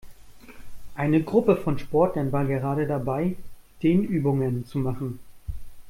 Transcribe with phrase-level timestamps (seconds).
[0.95, 3.35] Eine Gruppe von Sportlern war gerade dabei,
[3.83, 5.19] Dehnübungen zu machen.